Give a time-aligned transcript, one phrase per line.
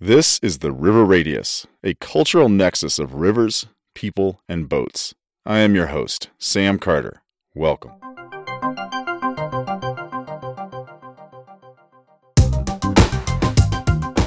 [0.00, 3.66] This is the River Radius, a cultural nexus of rivers,
[3.96, 5.12] people, and boats.
[5.44, 7.20] I am your host, Sam Carter.
[7.52, 7.90] Welcome.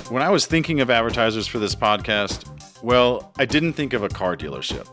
[0.09, 4.09] When I was thinking of advertisers for this podcast, well, I didn't think of a
[4.09, 4.89] car dealership.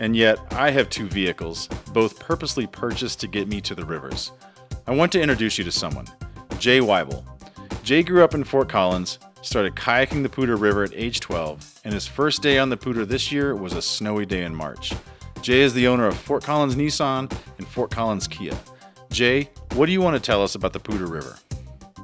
[0.00, 4.32] And yet, I have two vehicles, both purposely purchased to get me to the rivers.
[4.86, 6.06] I want to introduce you to someone,
[6.58, 7.22] Jay Weibel.
[7.82, 11.92] Jay grew up in Fort Collins started kayaking the Poudre River at age 12, and
[11.92, 14.92] his first day on the Poudre this year was a snowy day in March.
[15.42, 18.56] Jay is the owner of Fort Collins Nissan and Fort Collins Kia.
[19.10, 21.36] Jay, what do you want to tell us about the Poudre River?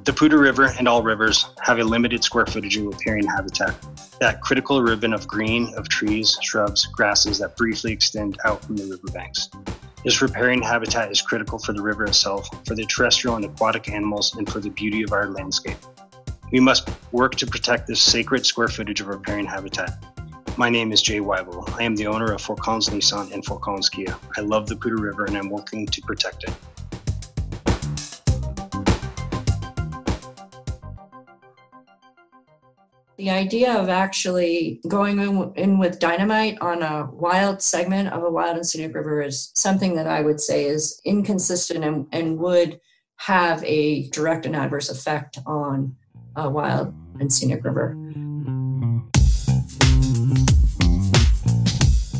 [0.04, 3.74] The Poudre River and all rivers have a limited square footage of riparian habitat.
[4.20, 8.84] That critical ribbon of green, of trees, shrubs, grasses that briefly extend out from the
[8.84, 9.48] riverbanks.
[10.04, 14.34] This riparian habitat is critical for the river itself, for the terrestrial and aquatic animals,
[14.36, 15.76] and for the beauty of our landscape.
[16.50, 20.02] We must work to protect this sacred square footage of riparian habitat.
[20.56, 21.68] My name is Jay Weibel.
[21.78, 24.16] I am the owner of Fort Collins Nissan and Collins Kia.
[24.34, 26.54] I love the Poudre River and I'm working to protect it.
[33.18, 38.30] The idea of actually going in, in, with dynamite on a wild segment of a
[38.30, 42.80] wild and scenic river is something that I would say is inconsistent and, and would
[43.16, 45.94] have a direct and adverse effect on
[46.44, 47.96] a wild and scenic river.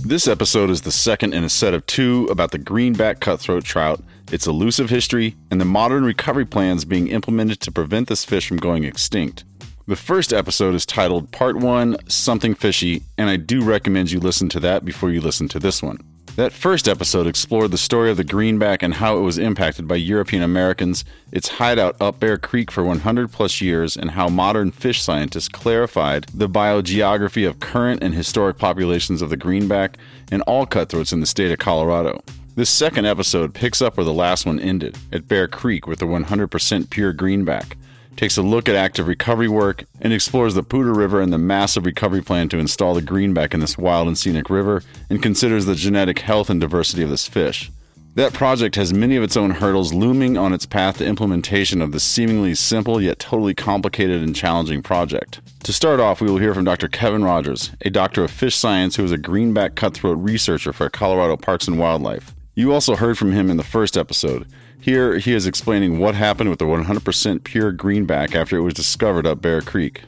[0.04, 4.02] This episode is the second in a set of two about the greenback cutthroat trout,
[4.32, 8.56] its elusive history, and the modern recovery plans being implemented to prevent this fish from
[8.56, 9.44] going extinct.
[9.86, 14.48] The first episode is titled Part 1 Something Fishy, and I do recommend you listen
[14.50, 15.98] to that before you listen to this one.
[16.38, 19.96] That first episode explored the story of the greenback and how it was impacted by
[19.96, 25.02] European Americans, its hideout up Bear Creek for 100 plus years, and how modern fish
[25.02, 29.98] scientists clarified the biogeography of current and historic populations of the greenback
[30.30, 32.22] and all cutthroats in the state of Colorado.
[32.54, 36.06] This second episode picks up where the last one ended, at Bear Creek with the
[36.06, 37.76] 100% pure greenback
[38.18, 41.86] takes a look at active recovery work, and explores the Poudre River and the massive
[41.86, 45.76] recovery plan to install the greenback in this wild and scenic river, and considers the
[45.76, 47.70] genetic health and diversity of this fish.
[48.16, 51.92] That project has many of its own hurdles looming on its path to implementation of
[51.92, 55.40] this seemingly simple yet totally complicated and challenging project.
[55.62, 56.88] To start off, we will hear from Dr.
[56.88, 61.36] Kevin Rogers, a doctor of fish science who is a greenback cutthroat researcher for Colorado
[61.36, 62.34] Parks and Wildlife.
[62.56, 64.44] You also heard from him in the first episode.
[64.80, 69.26] Here, he is explaining what happened with the 100% pure greenback after it was discovered
[69.26, 70.02] up Bear Creek.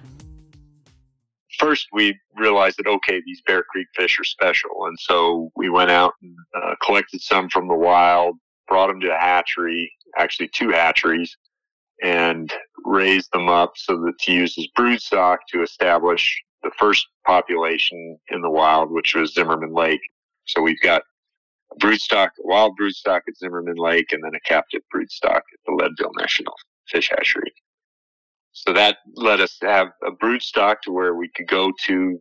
[1.58, 4.70] First, we realized that, okay, these Bear Creek fish are special.
[4.86, 8.36] And so we went out and uh, collected some from the wild,
[8.68, 11.36] brought them to a hatchery, actually two hatcheries,
[12.02, 12.50] and
[12.84, 18.40] raised them up so that to use as broodstock to establish the first population in
[18.40, 20.00] the wild, which was Zimmerman Lake.
[20.46, 21.02] So we've got
[21.78, 26.54] broodstock, wild broodstock at Zimmerman Lake, and then a captive broodstock at the Leadville National
[26.88, 27.52] Fish Hatchery.
[28.52, 32.20] So that let us have a broodstock to where we could go to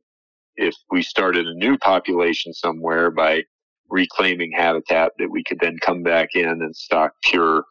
[0.55, 3.43] if we started a new population somewhere by
[3.89, 7.63] reclaiming habitat that we could then come back in and stock pure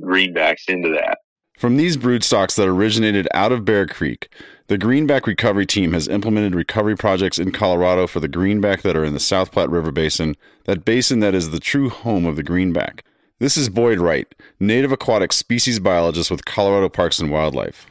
[0.00, 1.18] greenbacks into that.
[1.56, 4.28] From these broodstocks that originated out of Bear Creek,
[4.66, 9.06] the Greenback Recovery Team has implemented recovery projects in Colorado for the greenback that are
[9.06, 10.36] in the South Platte River Basin,
[10.66, 13.04] that basin that is the true home of the greenback.
[13.38, 14.26] This is Boyd Wright,
[14.60, 17.86] native aquatic species biologist with Colorado Parks and Wildlife.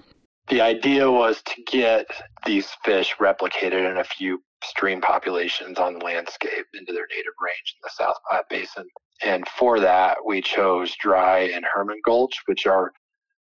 [0.50, 2.06] The idea was to get
[2.46, 7.76] these fish replicated in a few stream populations on the landscape into their native range
[7.76, 8.86] in the South Platte Basin.
[9.24, 12.92] And for that, we chose Dry and Herman Gulch, which are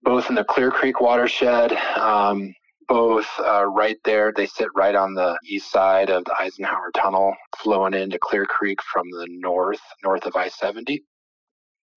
[0.06, 2.54] both in the Clear Creek watershed, um,
[2.86, 4.32] both uh, right there.
[4.32, 8.78] They sit right on the east side of the Eisenhower Tunnel, flowing into Clear Creek
[8.92, 11.02] from the north, north of I 70.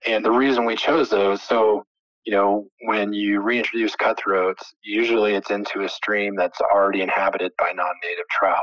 [0.08, 1.86] And the reason we chose those, so,
[2.25, 7.72] you know, when you reintroduce cutthroats, usually it's into a stream that's already inhabited by
[7.73, 8.58] non native trout.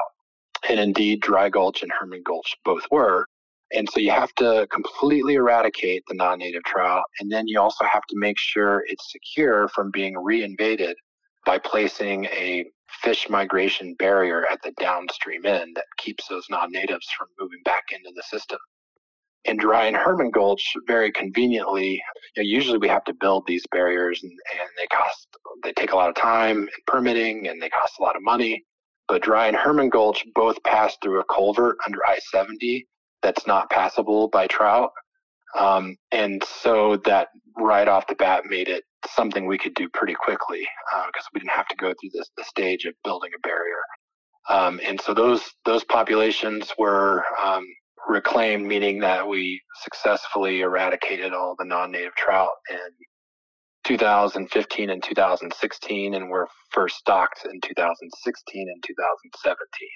[0.68, 3.25] And indeed, Dry Gulch and Herman Gulch both were.
[3.72, 7.04] And so you have to completely eradicate the non native trout.
[7.20, 10.94] And then you also have to make sure it's secure from being reinvaded
[11.44, 12.64] by placing a
[13.02, 17.84] fish migration barrier at the downstream end that keeps those non natives from moving back
[17.90, 18.58] into the system.
[19.44, 22.02] In Dry and Herman Gulch, very conveniently,
[22.36, 25.28] you know, usually we have to build these barriers and, and they cost,
[25.62, 28.64] they take a lot of time and permitting and they cost a lot of money.
[29.06, 32.86] But Dry and Herman Gulch both pass through a culvert under I 70
[33.26, 34.92] that's not passable by trout.
[35.58, 37.28] Um, and so that
[37.58, 40.64] right off the bat made it something we could do pretty quickly
[41.06, 43.82] because uh, we didn't have to go through this the stage of building a barrier.
[44.48, 47.66] Um, and so those those populations were um,
[48.08, 52.90] reclaimed, meaning that we successfully eradicated all the non-native trout in
[53.86, 59.88] 2015 and 2016, and were first stocked in 2016 and 2017.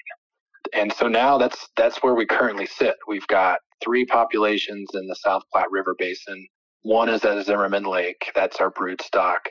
[0.73, 2.95] And so now that's that's where we currently sit.
[3.07, 6.47] We've got three populations in the South Platte River Basin.
[6.83, 8.31] One is at Zimmerman Lake.
[8.35, 9.41] That's our brood stock.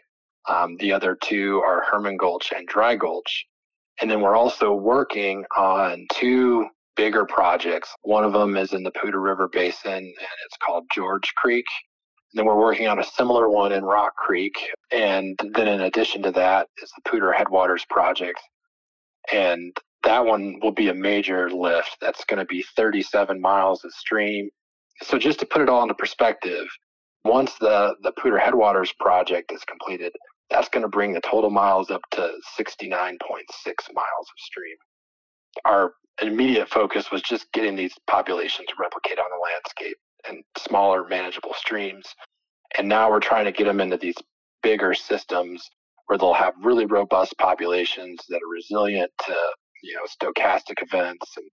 [0.49, 3.46] Um, the other two are Herman Gulch and Dry Gulch.
[4.00, 7.94] And then we're also working on two bigger projects.
[8.02, 11.66] One of them is in the Poudre River Basin, and it's called George Creek.
[12.32, 14.55] And then we're working on a similar one in Rock Creek.
[14.90, 18.40] And then in addition to that is the Poudre Headwaters Project.
[19.32, 21.97] And that one will be a major lift.
[22.00, 24.49] That's going to be 37 miles of stream.
[25.02, 26.67] So just to put it all into perspective,
[27.25, 30.12] once the, the Poudre Headwaters project is completed,
[30.50, 34.76] that's going to bring the total miles up to 69.6 miles of stream.
[35.64, 35.93] Our
[36.23, 39.97] immediate focus was just getting these populations to replicate on the landscape
[40.29, 42.06] and smaller manageable streams.
[42.79, 44.17] And now we're trying to get them into these
[44.62, 45.69] bigger systems
[46.06, 49.35] where they'll have really robust populations that are resilient to
[49.82, 51.47] you know stochastic events and,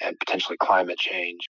[0.00, 1.46] and potentially climate change.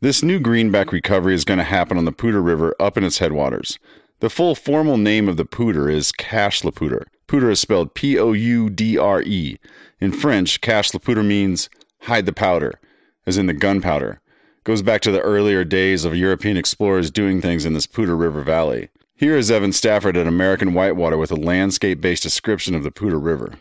[0.00, 3.18] This new greenback recovery is going to happen on the Poudre River up in its
[3.18, 3.78] headwaters.
[4.20, 7.06] The full formal name of the Poudre is Cache la Poudre.
[7.26, 9.58] Poudre is spelled P O U D R E.
[10.00, 11.68] In French, Cache la Poudre means
[12.02, 12.80] hide the powder,
[13.26, 14.20] as in the gunpowder.
[14.64, 18.42] Goes back to the earlier days of European explorers doing things in this Poudre River
[18.42, 18.88] Valley.
[19.14, 23.18] Here is Evan Stafford at American Whitewater with a landscape based description of the Poudre
[23.18, 23.54] River.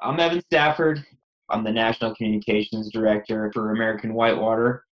[0.00, 1.04] I'm Evan Stafford.
[1.50, 4.84] I'm the National Communications Director for American Whitewater.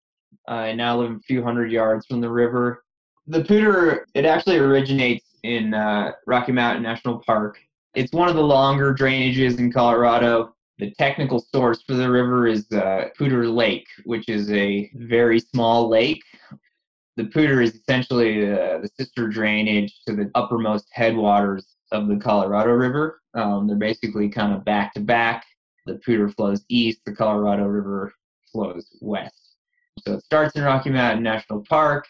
[0.49, 2.85] I now live a few hundred yards from the river.
[3.27, 7.59] The Poudre, it actually originates in uh, Rocky Mountain National Park.
[7.95, 10.55] It's one of the longer drainages in Colorado.
[10.79, 15.89] The technical source for the river is uh, Poudre Lake, which is a very small
[15.89, 16.23] lake.
[17.17, 22.71] The Poudre is essentially uh, the sister drainage to the uppermost headwaters of the Colorado
[22.71, 23.21] River.
[23.35, 25.45] Um, they're basically kind of back to back
[25.91, 28.13] the Poudre flows east, the Colorado River
[28.53, 29.57] flows west.
[30.01, 32.07] So it starts in Rocky Mountain National Park,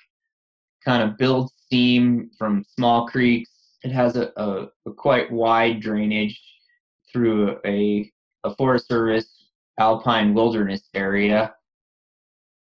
[0.85, 3.51] kind of builds steam from small creeks.
[3.83, 6.41] It has a, a, a quite wide drainage
[7.13, 8.11] through a,
[8.45, 9.47] a Forest Service
[9.79, 11.55] alpine wilderness area.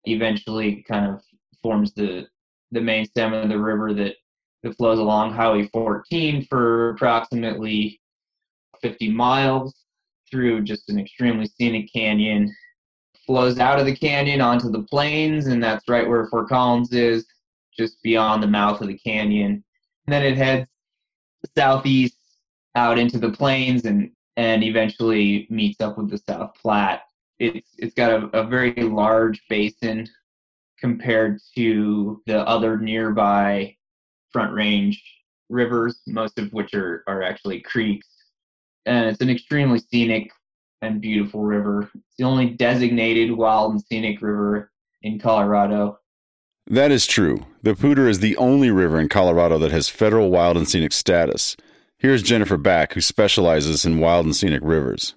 [0.04, 1.20] Eventually, kind of
[1.62, 2.28] forms the
[2.70, 4.14] the main stem of the river that,
[4.62, 7.98] that flows along Highway 14 for approximately
[8.82, 9.74] 50 miles
[10.30, 12.54] through just an extremely scenic canyon,
[13.26, 17.26] flows out of the canyon onto the plains, and that's right where Fort Collins is,
[17.76, 19.62] just beyond the mouth of the canyon.
[20.06, 20.66] And then it heads
[21.56, 22.16] southeast
[22.74, 27.02] out into the plains and and eventually meets up with the South Platte.
[27.38, 30.08] It's it's got a, a very large basin
[30.78, 33.76] compared to the other nearby
[34.32, 35.02] Front Range
[35.48, 38.06] rivers, most of which are, are actually creeks
[38.88, 40.30] and it's an extremely scenic
[40.82, 41.90] and beautiful river.
[41.94, 44.70] It's the only designated wild and scenic river
[45.02, 45.98] in Colorado.
[46.66, 47.46] That is true.
[47.62, 51.56] The Poudre is the only river in Colorado that has federal wild and scenic status.
[51.98, 55.14] Here's Jennifer Back, who specializes in wild and scenic rivers.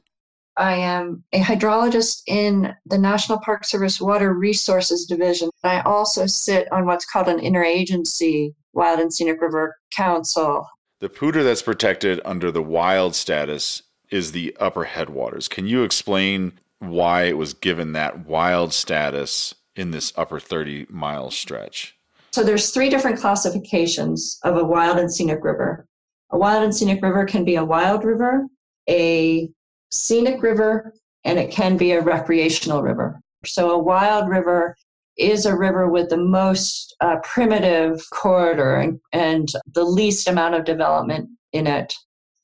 [0.57, 5.49] I am a hydrologist in the National Park Service Water Resources Division.
[5.63, 10.65] I also sit on what's called an interagency Wild and Scenic River Council.
[11.01, 13.81] The Poudre that's protected under the wild status
[14.11, 15.47] is the upper headwaters.
[15.47, 21.31] Can you explain why it was given that wild status in this upper 30 mile
[21.31, 21.95] stretch?
[22.29, 25.87] So there's three different classifications of a wild and scenic river.
[26.29, 28.45] A wild and scenic river can be a wild river,
[28.87, 29.49] a
[29.89, 30.93] scenic river,
[31.23, 33.19] and it can be a recreational river.
[33.43, 34.75] So a wild river
[35.17, 40.65] is a river with the most uh, primitive corridor and, and the least amount of
[40.65, 41.93] development in it.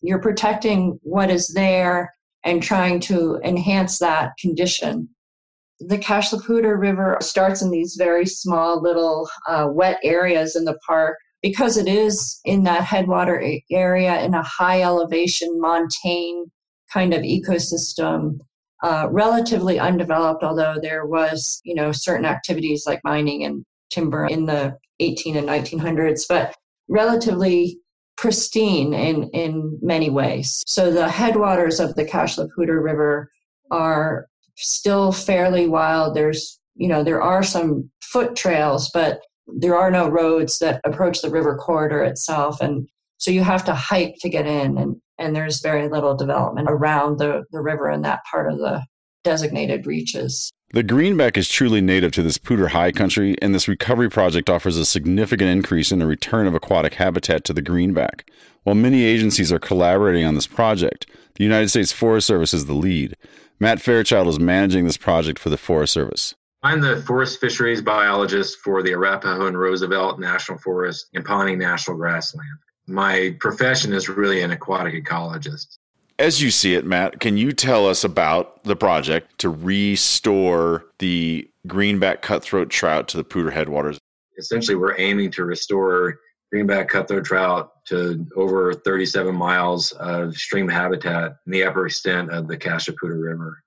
[0.02, 5.10] You're protecting what is there and trying to enhance that condition.
[5.80, 10.66] The Cache la Poudre River starts in these very small little uh, wet areas in
[10.66, 16.46] the park because it is in that headwater area in a high elevation montane
[16.92, 18.40] kind of ecosystem
[18.84, 24.46] uh, relatively undeveloped, although there was, you know, certain activities like mining and timber in
[24.46, 26.56] the 18 and 1900s, but
[26.88, 27.80] relatively
[28.18, 30.64] pristine in, in many ways.
[30.68, 33.30] So the headwaters of the Poudre River
[33.72, 36.16] are still fairly wild.
[36.16, 41.22] There's, you know, there are some foot trails, but there are no roads that approach
[41.22, 42.60] the river corridor itself.
[42.60, 46.68] And So you have to hike to get in, and, and there's very little development
[46.70, 48.84] around the, the river in that part of the
[49.24, 50.52] designated reaches.
[50.72, 54.76] The greenback is truly native to this Poudre high country, and this recovery project offers
[54.76, 58.30] a significant increase in the return of aquatic habitat to the greenback.
[58.64, 62.74] While many agencies are collaborating on this project, the United States Forest Service is the
[62.74, 63.16] lead.
[63.60, 66.36] Matt Fairchild is managing this project for the Forest Service.
[66.64, 71.96] I'm the forest fisheries biologist for the Arapaho and Roosevelt National Forest and Pawnee National
[71.96, 72.46] Grassland.
[72.88, 75.78] My profession is really an aquatic ecologist.
[76.20, 81.48] As you see it, Matt, can you tell us about the project to restore the
[81.68, 84.00] greenback cutthroat trout to the Poudre headwaters?
[84.38, 86.20] Essentially, we're aiming to restore
[86.52, 92.48] greenback cutthroat trout to over 37 miles of stream habitat in the upper extent of
[92.48, 93.62] the Poudre River.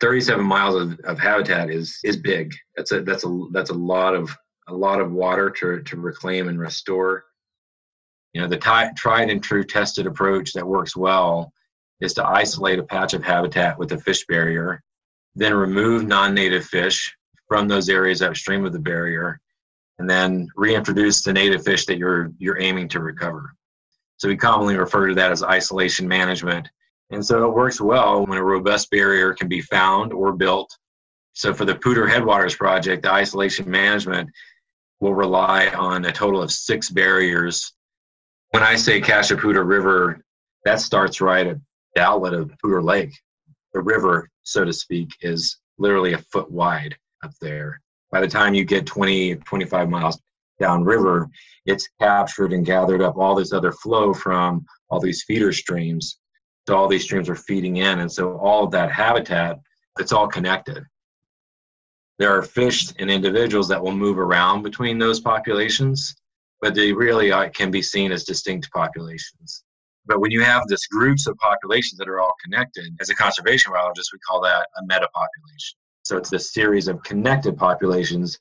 [0.00, 2.54] 37 miles of, of habitat is is big.
[2.76, 4.36] That's a that's a that's a lot of
[4.68, 7.24] a lot of water to to reclaim and restore.
[8.36, 11.54] You know, the tried and true tested approach that works well
[12.02, 14.82] is to isolate a patch of habitat with a fish barrier,
[15.34, 17.16] then remove non-native fish
[17.48, 19.40] from those areas upstream of the barrier,
[19.98, 23.54] and then reintroduce the native fish that you're you're aiming to recover.
[24.18, 26.68] So we commonly refer to that as isolation management.
[27.08, 30.76] And so it works well when a robust barrier can be found or built.
[31.32, 34.28] So for the Poudre Headwaters project, the isolation management
[35.00, 37.72] will rely on a total of six barriers.
[38.56, 40.24] When I say Poudre River,
[40.64, 41.58] that starts right at
[41.94, 43.12] the outlet of Poudre Lake.
[43.74, 47.82] The river, so to speak, is literally a foot wide up there.
[48.10, 50.18] By the time you get 20, 25 miles
[50.58, 51.28] downriver,
[51.66, 56.18] it's captured and gathered up all this other flow from all these feeder streams.
[56.66, 59.60] So all these streams are feeding in, and so all of that habitat,
[60.00, 60.82] it's all connected.
[62.18, 66.16] There are fish and individuals that will move around between those populations,
[66.60, 69.62] but they really uh, can be seen as distinct populations.
[70.06, 73.72] But when you have this groups of populations that are all connected, as a conservation
[73.72, 75.74] biologist, we call that a metapopulation.
[76.04, 78.38] So it's this series of connected populations.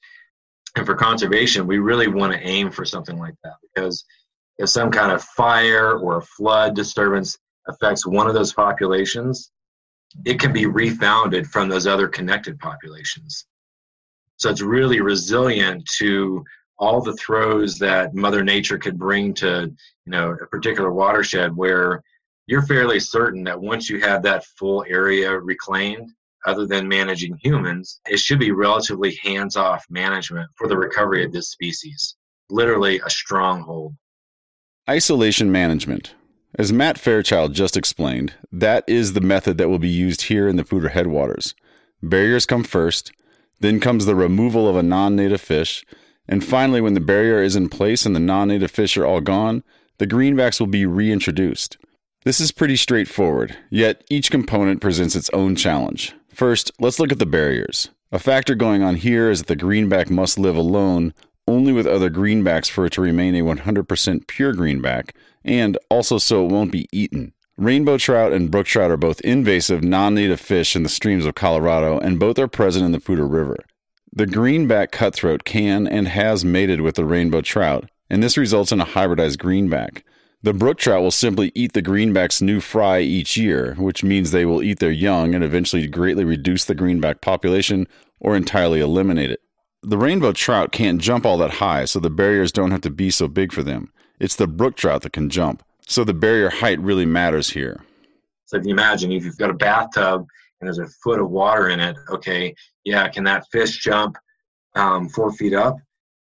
[0.75, 4.05] And for conservation, we really want to aim for something like that because
[4.57, 9.51] if some kind of fire or a flood disturbance affects one of those populations,
[10.25, 13.45] it can be refounded from those other connected populations.
[14.37, 16.43] So it's really resilient to
[16.77, 19.71] all the throws that Mother Nature could bring to,
[20.05, 22.03] you know, a particular watershed where
[22.47, 26.11] you're fairly certain that once you have that full area reclaimed,
[26.45, 31.31] other than managing humans, it should be relatively hands off management for the recovery of
[31.31, 32.15] this species.
[32.49, 33.95] Literally a stronghold.
[34.87, 36.13] Isolation management.
[36.57, 40.55] As Matt Fairchild just explained, that is the method that will be used here in
[40.55, 41.55] the Poudre headwaters.
[42.01, 43.11] Barriers come first,
[43.59, 45.83] then comes the removal of a non native fish,
[46.27, 49.21] and finally, when the barrier is in place and the non native fish are all
[49.21, 49.63] gone,
[49.97, 51.77] the greenbacks will be reintroduced.
[52.23, 56.13] This is pretty straightforward, yet each component presents its own challenge.
[56.33, 57.89] First, let's look at the barriers.
[58.11, 61.13] A factor going on here is that the greenback must live alone
[61.47, 65.13] only with other greenbacks for it to remain a 100% pure greenback,
[65.43, 67.33] and also so it won't be eaten.
[67.57, 71.35] Rainbow trout and brook trout are both invasive, non native fish in the streams of
[71.35, 73.57] Colorado, and both are present in the Poudre River.
[74.17, 78.79] The greenback cutthroat can and has mated with the rainbow trout, and this results in
[78.79, 80.05] a hybridized greenback.
[80.41, 84.45] The brook trout will simply eat the greenback's new fry each year, which means they
[84.45, 87.89] will eat their young and eventually greatly reduce the greenback population
[88.21, 89.41] or entirely eliminate it.
[89.83, 93.11] The rainbow trout can't jump all that high, so the barriers don't have to be
[93.11, 93.91] so big for them.
[94.17, 95.61] It's the brook trout that can jump.
[95.87, 97.83] So the barrier height really matters here.
[98.45, 100.25] So if you imagine if you've got a bathtub
[100.65, 102.53] there's a foot of water in it, okay,
[102.83, 104.17] yeah, can that fish jump
[104.75, 105.77] um, four feet up?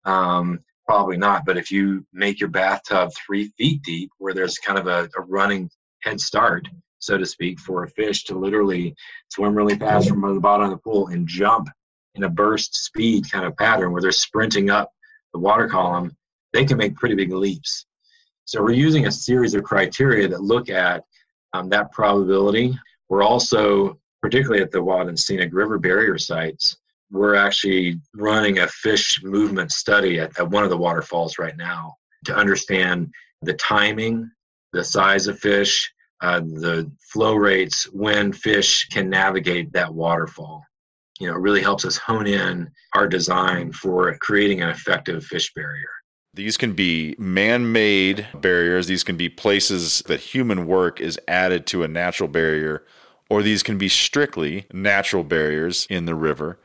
[0.04, 1.44] Um, Probably not.
[1.46, 5.20] But if you make your bathtub three feet deep, where there's kind of a, a
[5.20, 5.70] running
[6.00, 6.66] head start,
[6.98, 8.96] so to speak, for a fish to literally
[9.28, 11.68] swim really fast from the bottom of the pool and jump
[12.16, 14.90] in a burst speed kind of pattern where they're sprinting up
[15.32, 16.10] the water column,
[16.52, 17.86] they can make pretty big leaps.
[18.44, 21.04] So we're using a series of criteria that look at
[21.52, 22.76] um, that probability.
[23.08, 26.76] We're also, particularly at the Wild and Scenic River barrier sites,
[27.10, 31.96] we're actually running a fish movement study at, at one of the waterfalls right now
[32.24, 33.12] to understand
[33.42, 34.30] the timing,
[34.72, 35.90] the size of fish,
[36.22, 40.62] uh, the flow rates when fish can navigate that waterfall.
[41.18, 45.52] You know, it really helps us hone in our design for creating an effective fish
[45.54, 45.88] barrier.
[46.32, 51.66] These can be man made barriers, these can be places that human work is added
[51.68, 52.84] to a natural barrier,
[53.30, 56.58] or these can be strictly natural barriers in the river.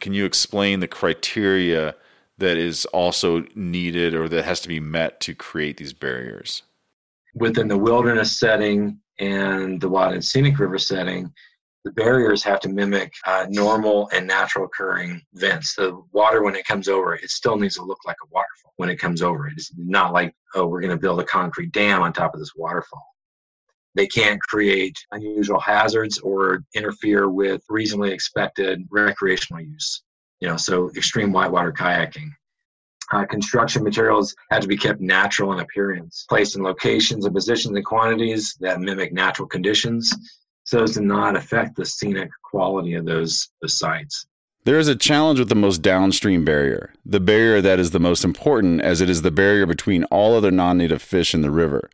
[0.00, 1.94] Can you explain the criteria
[2.36, 6.62] that is also needed or that has to be met to create these barriers?
[7.34, 11.32] within the wilderness setting and the wild and scenic river setting,
[11.84, 15.74] the barriers have to mimic uh, normal and natural occurring vents.
[15.74, 18.90] The water, when it comes over, it still needs to look like a waterfall when
[18.90, 19.48] it comes over.
[19.48, 22.54] It's not like, oh, we're going to build a concrete dam on top of this
[22.54, 23.09] waterfall.
[23.94, 30.02] They can't create unusual hazards or interfere with reasonably expected recreational use.
[30.40, 32.30] You know, so extreme whitewater kayaking.
[33.12, 37.74] Uh, construction materials had to be kept natural in appearance, placed in locations and positions
[37.74, 40.14] and quantities that mimic natural conditions
[40.64, 44.26] so as to not affect the scenic quality of those, those sites.
[44.64, 48.24] There is a challenge with the most downstream barrier, the barrier that is the most
[48.24, 51.90] important as it is the barrier between all other non native fish in the river.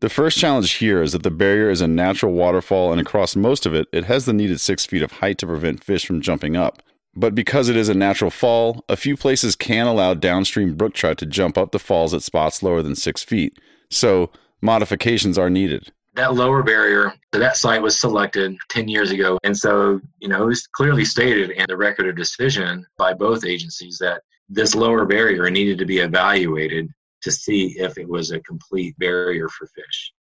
[0.00, 3.66] The first challenge here is that the barrier is a natural waterfall, and across most
[3.66, 6.56] of it, it has the needed six feet of height to prevent fish from jumping
[6.56, 6.82] up.
[7.16, 11.18] But because it is a natural fall, a few places can allow downstream brook trout
[11.18, 13.58] to jump up the falls at spots lower than six feet.
[13.90, 19.56] So, modifications are needed that lower barrier that site was selected 10 years ago and
[19.56, 23.98] so you know it was clearly stated in the record of decision by both agencies
[23.98, 26.90] that this lower barrier needed to be evaluated
[27.28, 30.12] to see if it was a complete barrier for fish.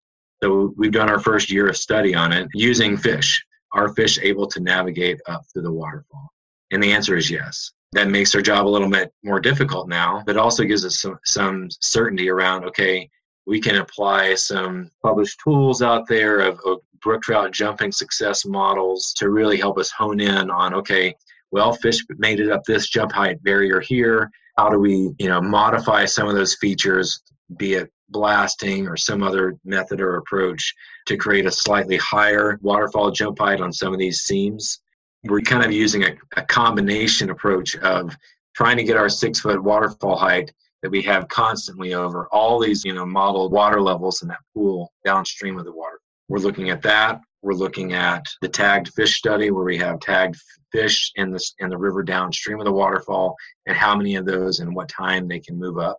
[0.43, 3.43] So we've done our first year of study on it using fish.
[3.73, 6.29] Are fish able to navigate up through the waterfall?
[6.71, 7.71] And the answer is yes.
[7.93, 11.17] That makes our job a little bit more difficult now but also gives us some,
[11.25, 13.09] some certainty around okay
[13.45, 19.13] we can apply some published tools out there of, of brook trout jumping success models
[19.13, 21.15] to really help us hone in on okay
[21.51, 25.41] well fish made it up this jump height barrier here how do we you know
[25.41, 27.21] modify some of those features
[27.57, 30.73] be it blasting or some other method or approach
[31.05, 34.79] to create a slightly higher waterfall jump height on some of these seams
[35.23, 38.15] we're kind of using a, a combination approach of
[38.55, 42.85] trying to get our six foot waterfall height that we have constantly over all these,
[42.85, 45.99] you know, modeled water levels in that pool downstream of the water.
[46.29, 47.21] We're looking at that.
[47.47, 50.35] We're looking at the tagged fish study where we have tagged
[50.73, 54.59] fish in the, in the river downstream of the waterfall and how many of those
[54.59, 55.97] and what time they can move up.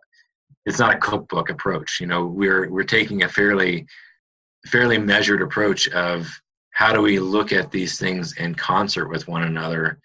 [0.67, 1.99] It's not a cookbook approach.
[1.99, 3.87] You know, we're, we're taking a fairly,
[4.67, 6.29] fairly measured approach of
[6.69, 9.99] how do we look at these things in concert with one another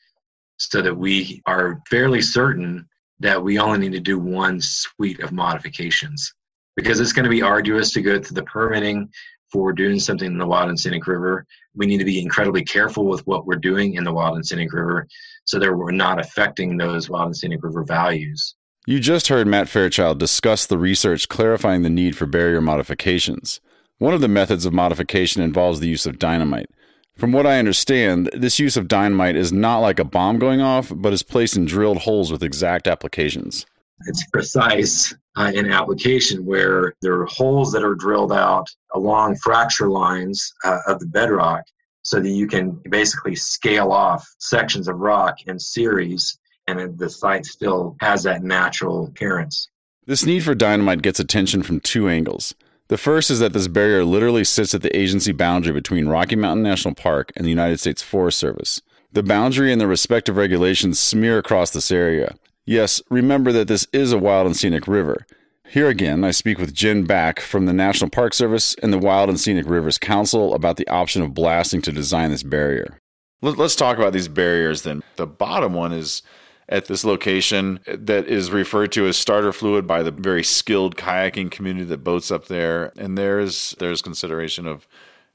[0.58, 2.88] so that we are fairly certain
[3.20, 6.32] that we only need to do one suite of modifications
[6.74, 9.10] because it's going to be arduous to go through the permitting
[9.54, 11.46] for doing something in the Wild and Scenic River.
[11.76, 14.72] We need to be incredibly careful with what we're doing in the Wild and Scenic
[14.72, 15.06] River
[15.46, 18.56] so that we're not affecting those Wild and Scenic River values.
[18.84, 23.60] You just heard Matt Fairchild discuss the research clarifying the need for barrier modifications.
[23.98, 26.68] One of the methods of modification involves the use of dynamite.
[27.16, 30.90] From what I understand, this use of dynamite is not like a bomb going off,
[30.92, 33.66] but is placed in drilled holes with exact applications.
[34.08, 39.88] It's precise uh, in application where there are holes that are drilled out along fracture
[39.88, 41.64] lines uh, of the bedrock
[42.02, 47.44] so that you can basically scale off sections of rock in series and the site
[47.44, 49.68] still has that natural appearance.
[50.06, 52.54] This need for dynamite gets attention from two angles.
[52.88, 56.62] The first is that this barrier literally sits at the agency boundary between Rocky Mountain
[56.62, 58.82] National Park and the United States Forest Service.
[59.12, 62.34] The boundary and the respective regulations smear across this area.
[62.66, 65.26] Yes, remember that this is a wild and scenic river.
[65.68, 69.28] Here again, I speak with Jen Back from the National Park Service and the Wild
[69.28, 72.98] and Scenic Rivers Council about the option of blasting to design this barrier.
[73.42, 75.02] Let's talk about these barriers then.
[75.16, 76.22] The bottom one is
[76.68, 81.50] at this location that is referred to as starter fluid by the very skilled kayaking
[81.50, 82.92] community that boats up there.
[82.96, 84.86] And there's there's consideration of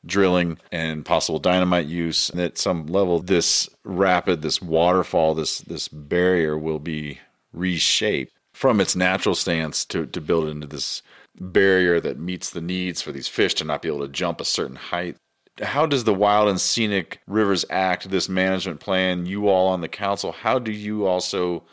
[0.06, 2.30] drilling and possible dynamite use.
[2.30, 7.20] And at some level, this rapid, this waterfall, this this barrier will be
[7.54, 11.02] reshaped from its natural stance to, to build into this
[11.40, 14.46] barrier that meets the needs for these fish to not be able to jump a
[14.46, 15.16] certain height
[15.62, 19.88] how does the Wild and Scenic Rivers Act, this management plan, you all on the
[19.88, 21.64] council, how do you also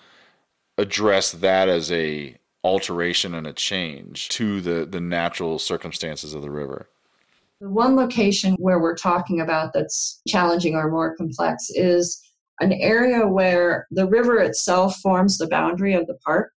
[0.78, 6.50] address that as a alteration and a change to the, the natural circumstances of the
[6.50, 6.88] river?
[7.60, 12.20] The one location where we're talking about that's challenging or more complex is
[12.60, 16.52] an area where the river itself forms the boundary of the park.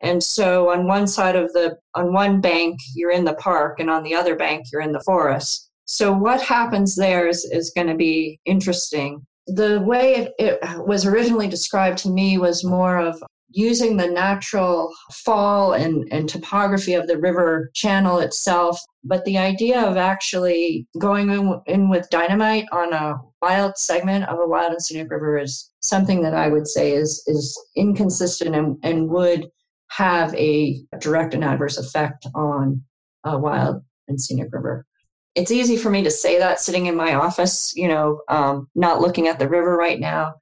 [0.00, 3.90] And so on one side of the on one bank you're in the park and
[3.90, 5.68] on the other bank you're in the forest.
[5.86, 9.26] So, what happens there is, is going to be interesting.
[9.46, 14.92] The way it, it was originally described to me was more of using the natural
[15.12, 18.80] fall and, and topography of the river channel itself.
[19.04, 24.38] But the idea of actually going in, in, with dynamite on a wild segment of
[24.38, 28.76] a wild and scenic river is something that I would say is, is inconsistent and,
[28.82, 29.48] and would
[29.88, 32.82] have a direct and adverse effect on
[33.24, 34.86] a wild and Scenic River.
[35.34, 39.00] It's easy for me to say that sitting in my office, you know, um, not
[39.00, 40.34] looking at the river right now.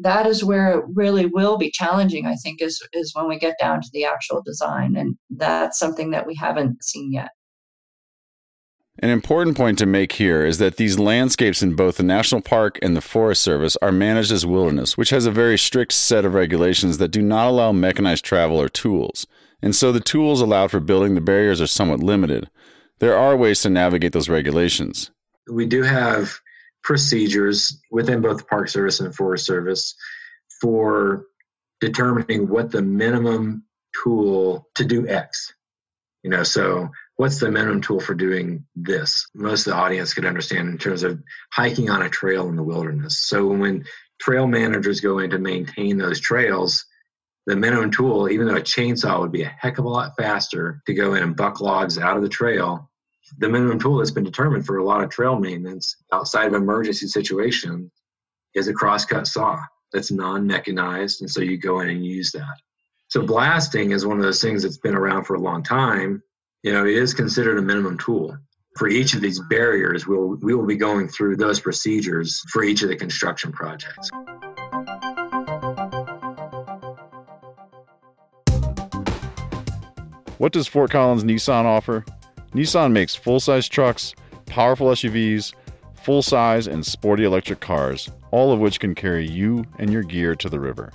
[0.00, 3.56] That is where it really will be challenging, I think, is, is when we get
[3.60, 4.96] down to the actual design.
[4.96, 7.30] And that's something that we haven't seen yet.
[9.02, 12.78] An important point to make here is that these landscapes in both the National Park
[12.82, 16.34] and the Forest Service are managed as wilderness, which has a very strict set of
[16.34, 19.26] regulations that do not allow mechanized travel or tools.
[19.62, 22.50] And so the tools allowed for building the barriers are somewhat limited.
[22.98, 25.10] There are ways to navigate those regulations.
[25.50, 26.38] We do have
[26.82, 29.94] procedures within both the Park Service and Forest Service
[30.60, 31.26] for
[31.80, 33.64] determining what the minimum
[34.02, 35.54] tool to do X.
[36.22, 39.26] You know, so what's the minimum tool for doing this?
[39.34, 42.62] Most of the audience could understand in terms of hiking on a trail in the
[42.62, 43.18] wilderness.
[43.18, 43.84] So when
[44.20, 46.84] trail managers go in to maintain those trails,
[47.46, 50.82] the minimum tool, even though a chainsaw would be a heck of a lot faster
[50.86, 52.89] to go in and buck logs out of the trail,
[53.38, 57.06] the minimum tool that's been determined for a lot of trail maintenance outside of emergency
[57.06, 57.90] situations
[58.54, 59.58] is a crosscut saw
[59.92, 62.56] that's non-mechanized, and so you go in and use that.
[63.08, 66.22] So blasting is one of those things that's been around for a long time,
[66.62, 68.36] you know, it is considered a minimum tool.
[68.76, 72.82] For each of these barriers, we'll, we will be going through those procedures for each
[72.82, 74.10] of the construction projects.
[80.38, 82.04] What does Fort Collins Nissan offer?
[82.54, 84.14] Nissan makes full size trucks,
[84.46, 85.54] powerful SUVs,
[85.94, 90.34] full size and sporty electric cars, all of which can carry you and your gear
[90.34, 90.92] to the river.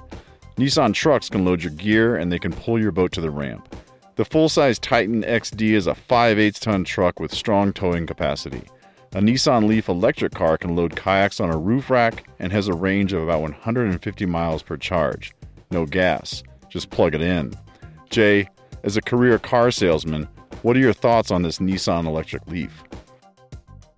[0.57, 3.73] Nissan trucks can load your gear and they can pull your boat to the ramp.
[4.15, 8.63] The full size Titan XD is a 5 8 ton truck with strong towing capacity.
[9.13, 12.73] A Nissan Leaf electric car can load kayaks on a roof rack and has a
[12.73, 15.33] range of about 150 miles per charge.
[15.71, 17.53] No gas, just plug it in.
[18.09, 18.49] Jay,
[18.83, 20.27] as a career car salesman,
[20.65, 22.84] what are your thoughts on this Nissan electric Leaf?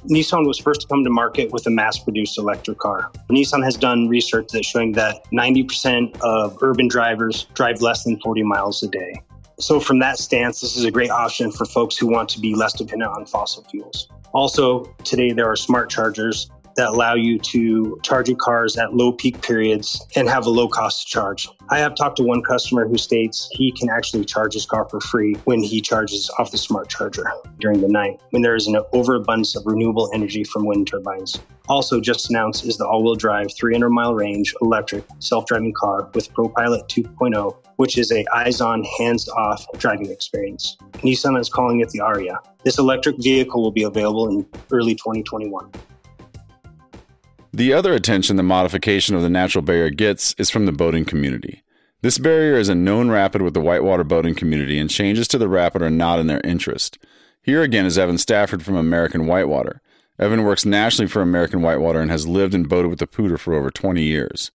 [0.10, 3.10] Nissan was first to come to market with a mass produced electric car.
[3.30, 8.44] Nissan has done research that's showing that 90% of urban drivers drive less than 40
[8.44, 9.14] miles a day.
[9.62, 12.54] So, from that stance, this is a great option for folks who want to be
[12.54, 14.10] less dependent on fossil fuels.
[14.34, 19.12] Also, today there are smart chargers that allow you to charge your cars at low
[19.12, 21.50] peak periods and have a low cost to charge.
[21.70, 25.02] I have talked to one customer who states he can actually charge his car for
[25.02, 27.26] free when he charges off the smart charger
[27.60, 31.42] during the night when there is an overabundance of renewable energy from wind turbines.
[31.68, 36.10] Also, just announced is the all wheel drive 300 mile range electric self driving car
[36.14, 40.78] with ProPilot 2.0, which is a eyes on, hands off driving experience.
[41.04, 42.38] Nissan is calling it the Ariya.
[42.64, 45.74] This electric vehicle will be available in early 2021.
[47.58, 51.64] The other attention the modification of the natural barrier gets is from the boating community.
[52.04, 55.48] This barrier is a known rapid with the whitewater boating community, and changes to the
[55.48, 57.00] rapid are not in their interest.
[57.42, 59.82] Here again is Evan Stafford from American Whitewater.
[60.20, 63.56] Evan works nationally for American Whitewater and has lived and boated with the Poudre for
[63.56, 64.52] over 20 years.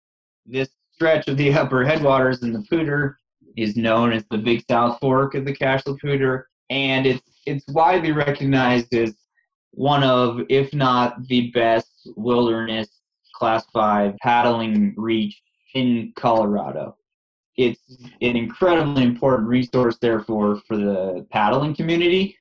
[0.44, 3.14] This stretch of the upper headwaters in the Poudre
[3.56, 7.66] is known as the Big South Fork of the Cache la Poudre, and it's it's
[7.68, 9.14] widely recognized as
[9.72, 12.88] one of, if not the best wilderness
[13.34, 15.40] class five paddling reach
[15.74, 16.96] in Colorado.
[17.56, 17.80] It's
[18.20, 22.36] an incredibly important resource, therefore, for the paddling community.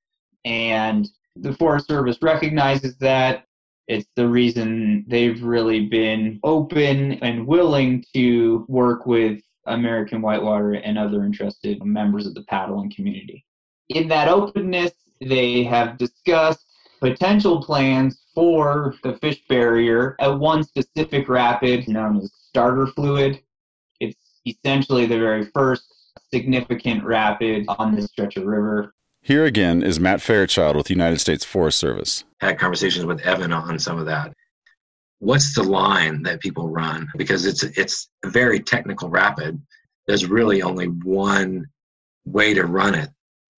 [0.46, 3.46] And the Forest Service recognizes that.
[3.88, 10.96] It's the reason they've really been open and willing to work with American Whitewater and
[10.96, 13.44] other interested members of the paddling community.
[13.90, 16.69] In that openness, they have discussed
[17.00, 23.42] potential plans for the fish barrier at one specific rapid known as starter fluid.
[24.00, 25.84] It's essentially the very first
[26.34, 28.94] significant rapid on this stretch of river.
[29.22, 32.24] Here again is Matt Fairchild with the United States Forest Service.
[32.40, 34.34] Had conversations with Evan on some of that.
[35.20, 37.08] What's the line that people run?
[37.18, 39.62] Because it's it's a very technical rapid.
[40.08, 41.66] There's really only one
[42.26, 43.10] way to run it.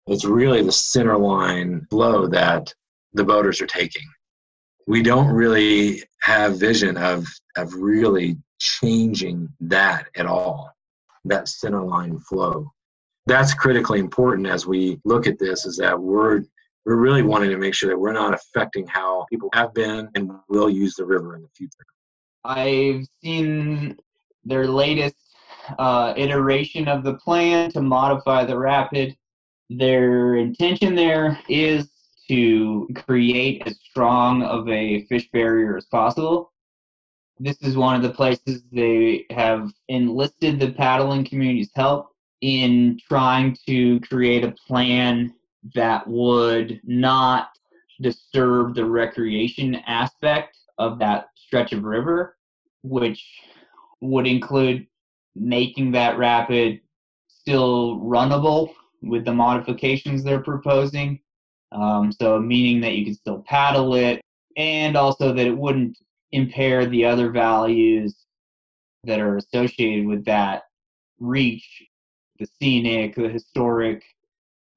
[0.06, 2.72] It's really the center line flow that
[3.14, 4.06] the boaters are taking.
[4.86, 10.70] We don't really have vision of of really changing that at all,
[11.24, 12.70] that center line flow.
[13.26, 16.42] That's critically important as we look at this is that we're
[16.86, 20.30] we're really wanting to make sure that we're not affecting how people have been and
[20.48, 21.84] will use the river in the future.
[22.44, 23.96] I've seen
[24.44, 25.16] their latest
[25.78, 29.14] uh, iteration of the plan to modify the rapid.
[29.68, 31.88] Their intention there is
[32.30, 36.52] to create as strong of a fish barrier as possible.
[37.40, 43.56] This is one of the places they have enlisted the paddling community's help in trying
[43.66, 45.34] to create a plan
[45.74, 47.48] that would not
[48.00, 52.36] disturb the recreation aspect of that stretch of river,
[52.84, 53.26] which
[54.00, 54.86] would include
[55.34, 56.80] making that rapid
[57.26, 61.18] still runnable with the modifications they're proposing.
[61.72, 64.20] Um, so, meaning that you could still paddle it,
[64.56, 65.96] and also that it wouldn't
[66.32, 68.14] impair the other values
[69.04, 70.62] that are associated with that
[71.18, 71.82] reach
[72.38, 74.02] the scenic, the historic,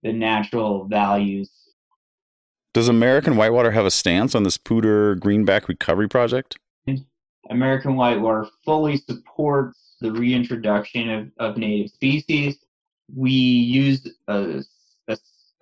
[0.04, 1.50] the natural values.
[2.74, 6.58] Does American Whitewater have a stance on this Poudre Greenback Recovery Project?
[7.50, 12.58] American Whitewater fully supports the reintroduction of, of native species.
[13.14, 14.64] We use a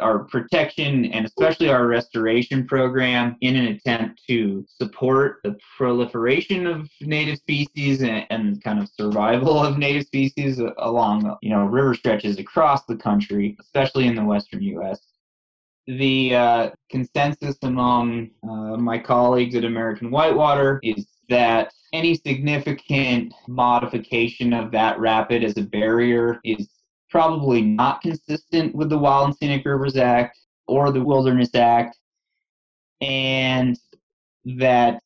[0.02, 6.90] our protection and especially our restoration program in an attempt to support the proliferation of
[7.02, 12.38] native species and, and, kind of survival of native species along you know river stretches
[12.38, 15.00] across the country especially in the western us
[15.88, 24.54] the uh, consensus among uh, my colleagues at american whitewater is that any significant modification
[24.54, 26.68] of that rapid as a barrier is
[27.12, 31.98] probably not consistent with the Wild and Scenic Rivers Act or the Wilderness Act,
[33.02, 33.78] and
[34.46, 35.02] that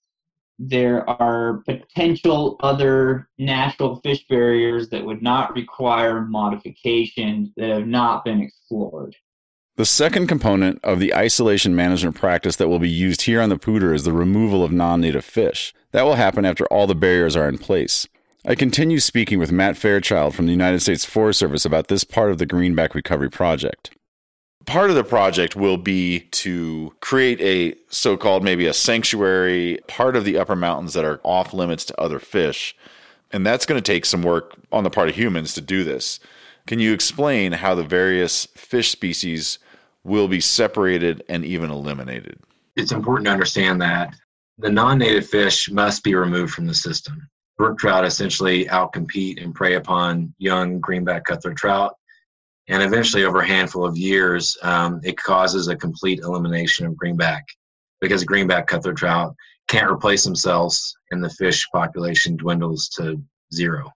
[0.57, 8.23] there are potential other natural fish barriers that would not require modification that have not
[8.23, 9.15] been explored.
[9.77, 13.57] The second component of the isolation management practice that will be used here on the
[13.57, 15.73] Poudre is the removal of non native fish.
[15.91, 18.07] That will happen after all the barriers are in place.
[18.47, 22.29] I continue speaking with Matt Fairchild from the United States Forest Service about this part
[22.29, 23.97] of the Greenback Recovery Project.
[24.67, 30.15] Part of the project will be to create a so called maybe a sanctuary, part
[30.15, 32.75] of the upper mountains that are off limits to other fish.
[33.31, 36.19] And that's going to take some work on the part of humans to do this.
[36.67, 39.57] Can you explain how the various fish species
[40.03, 42.37] will be separated and even eliminated?
[42.75, 44.13] It's important to understand that
[44.59, 49.55] the non native fish must be removed from the system brook trout essentially outcompete and
[49.55, 51.95] prey upon young greenback cutthroat trout.
[52.67, 57.45] And eventually, over a handful of years, um, it causes a complete elimination of greenback
[58.01, 59.35] because greenback cutthroat trout
[59.67, 63.21] can't replace themselves and the fish population dwindles to
[63.53, 63.91] zero.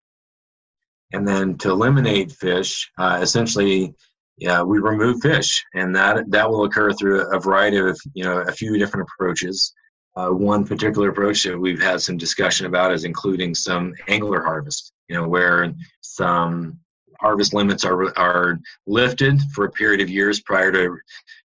[1.13, 3.93] And then to eliminate fish, uh, essentially,
[4.37, 8.39] yeah, we remove fish, and that that will occur through a variety of you know
[8.41, 9.73] a few different approaches.
[10.19, 14.91] Uh, one particular approach that we've had some discussion about is including some angler harvest,
[15.07, 16.77] you know, where some
[17.21, 20.97] harvest limits are, are lifted for a period of years prior to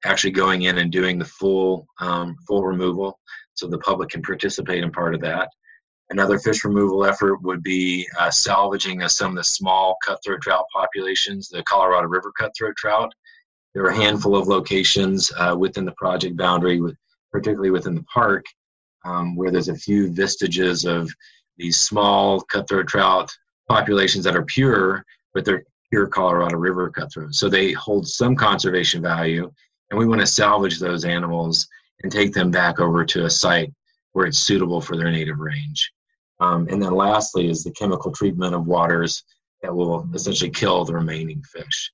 [0.04, 3.16] actually going in and doing the full, um, full removal
[3.54, 5.48] so the public can participate in part of that.
[6.10, 11.48] Another fish removal effort would be uh, salvaging some of the small cutthroat trout populations,
[11.48, 13.12] the Colorado River cutthroat trout.
[13.74, 16.96] There are a handful of locations uh, within the project boundary with
[17.36, 18.46] particularly within the park,
[19.04, 21.10] um, where there's a few vestiges of
[21.58, 23.30] these small cutthroat trout
[23.68, 27.34] populations that are pure, but they're pure Colorado River cutthroat.
[27.34, 29.52] So they hold some conservation value,
[29.90, 31.68] and we want to salvage those animals
[32.02, 33.70] and take them back over to a site
[34.12, 35.92] where it's suitable for their native range.
[36.40, 39.24] Um, and then lastly is the chemical treatment of waters
[39.60, 41.92] that will essentially kill the remaining fish.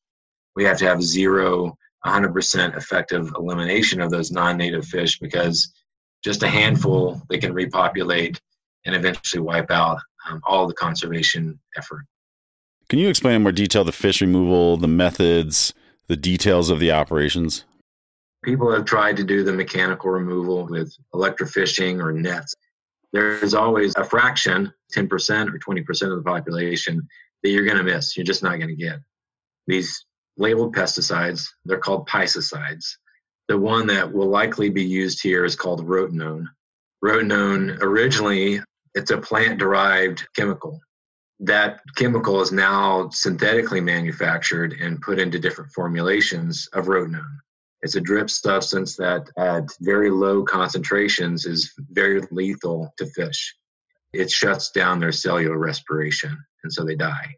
[0.54, 5.72] We have to have zero 100% effective elimination of those non-native fish because
[6.24, 8.40] just a handful they can repopulate
[8.84, 12.04] and eventually wipe out um, all the conservation effort.
[12.88, 15.72] Can you explain in more detail the fish removal, the methods,
[16.08, 17.64] the details of the operations?
[18.44, 22.54] People have tried to do the mechanical removal with electrofishing or nets.
[23.12, 25.08] There's always a fraction, 10%
[25.48, 27.06] or 20% of the population,
[27.42, 28.16] that you're going to miss.
[28.16, 28.98] You're just not going to get.
[29.66, 30.04] These
[30.36, 31.46] labeled pesticides.
[31.64, 32.96] They're called pesticides.
[33.48, 36.46] The one that will likely be used here is called rotenone.
[37.04, 38.60] Rotenone originally
[38.94, 40.80] it's a plant derived chemical.
[41.40, 47.38] That chemical is now synthetically manufactured and put into different formulations of rotenone.
[47.80, 53.56] It's a drip substance that at very low concentrations is very lethal to fish.
[54.12, 57.34] It shuts down their cellular respiration and so they die,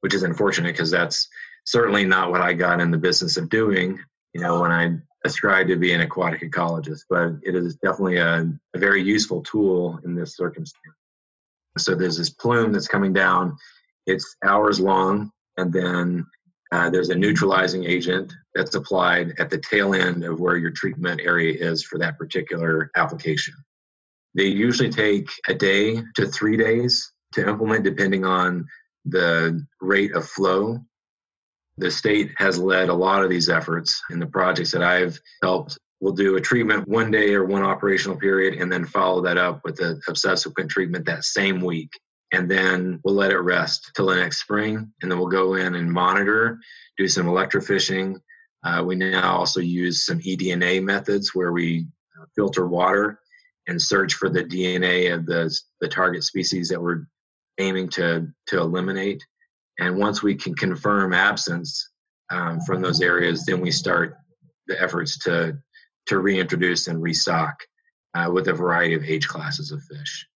[0.00, 1.28] which is unfortunate because that's
[1.64, 3.98] certainly not what I got in the business of doing,
[4.34, 8.48] you know, when I ascribed to be an aquatic ecologist, but it is definitely a,
[8.74, 10.94] a very useful tool in this circumstance.
[11.78, 13.56] So there's this plume that's coming down,
[14.06, 16.26] it's hours long, and then
[16.72, 21.20] uh, there's a neutralizing agent that's applied at the tail end of where your treatment
[21.22, 23.54] area is for that particular application.
[24.34, 28.66] They usually take a day to three days to implement, depending on
[29.04, 30.78] the rate of flow
[31.78, 35.78] the state has led a lot of these efforts in the projects that I've helped
[36.00, 39.60] we'll do a treatment one day or one operational period and then follow that up
[39.64, 41.90] with a, a subsequent treatment that same week
[42.32, 45.76] and then we'll let it rest till the next spring and then we'll go in
[45.76, 46.58] and monitor
[46.98, 48.16] do some electrofishing
[48.64, 51.86] uh, we now also use some eDNA methods where we
[52.20, 53.18] uh, filter water
[53.68, 57.06] and search for the DNA of the, the target species that we're
[57.58, 59.24] aiming to, to eliminate.
[59.82, 61.90] And once we can confirm absence
[62.30, 64.16] um, from those areas, then we start
[64.68, 65.58] the efforts to,
[66.06, 67.56] to reintroduce and restock
[68.14, 70.26] uh, with a variety of age classes of fish.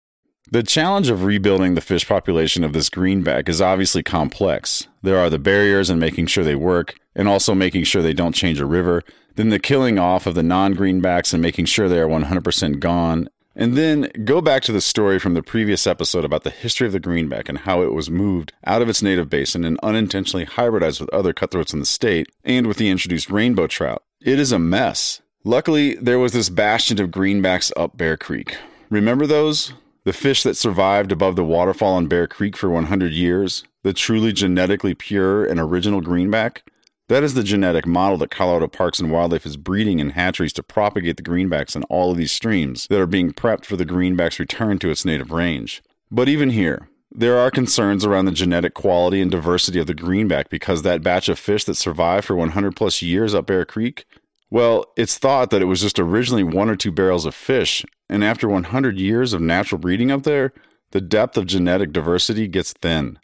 [0.51, 4.89] The challenge of rebuilding the fish population of this greenback is obviously complex.
[5.03, 8.35] There are the barriers and making sure they work, and also making sure they don't
[8.35, 9.03] change a river,
[9.37, 13.29] then the killing off of the non greenbacks and making sure they are 100% gone,
[13.57, 16.93] and then go back to the story from the previous episode about the history of
[16.93, 21.01] the greenback and how it was moved out of its native basin and unintentionally hybridized
[21.01, 24.05] with other cutthroats in the state and with the introduced rainbow trout.
[24.21, 25.23] It is a mess.
[25.43, 28.59] Luckily, there was this bastion of greenbacks up Bear Creek.
[28.91, 29.73] Remember those?
[30.05, 34.33] The fish that survived above the waterfall on Bear Creek for 100 years, the truly
[34.33, 36.63] genetically pure and original greenback?
[37.09, 40.63] That is the genetic model that Colorado Parks and Wildlife is breeding in hatcheries to
[40.63, 44.41] propagate the greenbacks in all of these streams that are being prepped for the greenback's
[44.41, 45.83] return to its native range.
[46.11, 50.51] But even here, there are concerns around the genetic quality and diversity of the greenback
[50.51, 54.05] because that batch of fish that survived for 100 plus years up Bear Creek
[54.51, 58.23] well, it's thought that it was just originally one or two barrels of fish, and
[58.23, 60.53] after 100 years of natural breeding up there,
[60.93, 63.19] the depth of genetic diversity gets thin.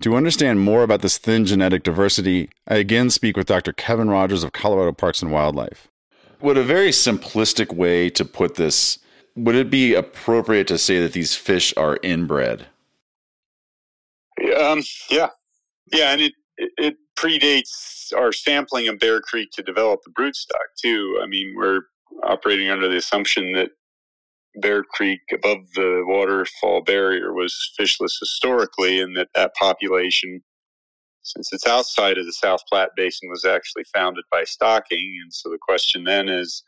[0.00, 3.72] To understand more about this thin genetic diversity, I again speak with Dr.
[3.72, 5.88] Kevin Rogers of Colorado Parks and Wildlife.
[6.40, 8.98] Would a very simplistic way to put this,
[9.34, 12.66] would it be appropriate to say that these fish are inbred?
[14.58, 15.28] Um, yeah.
[15.92, 20.74] Yeah, and it, it, it predates our sampling of Bear Creek to develop the broodstock
[20.80, 21.18] too.
[21.22, 21.82] I mean, we're
[22.24, 23.70] operating under the assumption that
[24.56, 30.42] Bear Creek above the waterfall barrier was fishless historically, and that that population,
[31.22, 35.18] since it's outside of the South Platte Basin, was actually founded by stocking.
[35.22, 36.62] And so the question then is,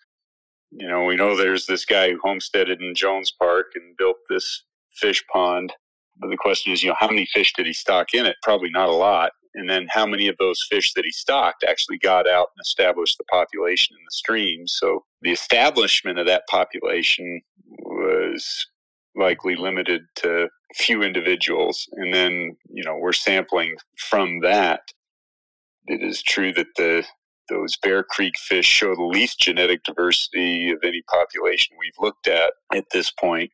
[0.70, 4.64] you know, we know there's this guy who homesteaded in Jones Park and built this
[4.92, 5.72] fish pond.
[6.18, 8.36] But the question is, you know, how many fish did he stock in it?
[8.42, 11.98] Probably not a lot and then how many of those fish that he stocked actually
[11.98, 14.66] got out and established the population in the stream.
[14.66, 17.40] So the establishment of that population
[18.06, 18.66] was
[19.14, 21.88] likely limited to few individuals.
[21.92, 24.80] And then, you know, we're sampling from that.
[25.86, 27.04] It is true that the
[27.48, 32.52] those Bear Creek fish show the least genetic diversity of any population we've looked at
[32.74, 33.52] at this point.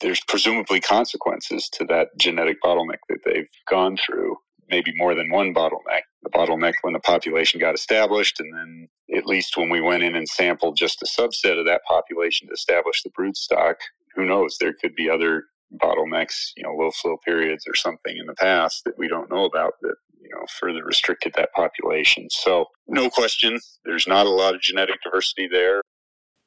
[0.00, 4.36] There's presumably consequences to that genetic bottleneck that they've gone through
[4.68, 6.02] maybe more than one bottleneck.
[6.22, 10.14] The bottleneck when the population got established, and then at least when we went in
[10.14, 13.78] and sampled just a subset of that population to establish the brood stock,
[14.14, 14.56] who knows?
[14.58, 15.44] There could be other
[15.82, 19.44] bottlenecks, you know, low flow periods or something in the past that we don't know
[19.44, 22.28] about that, you know, further restricted that population.
[22.30, 25.82] So, no question, there's not a lot of genetic diversity there.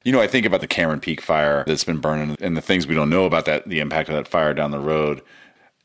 [0.04, 2.88] You know, I think about the Cameron Peak fire that's been burning and the things
[2.88, 5.22] we don't know about that, the impact of that fire down the road